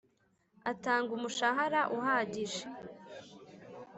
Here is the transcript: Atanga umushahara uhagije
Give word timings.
Atanga 0.71 1.09
umushahara 1.17 1.81
uhagije 1.97 2.63